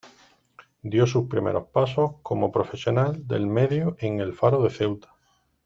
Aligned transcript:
Dio 0.81 1.05
sus 1.05 1.27
primero 1.29 1.67
pasos 1.67 2.13
como 2.23 2.51
profesional 2.51 3.27
del 3.27 3.45
medio 3.45 3.95
en 3.99 4.19
"El 4.19 4.33
Faro 4.33 4.63
de 4.63 4.71
Ceuta". 4.71 5.13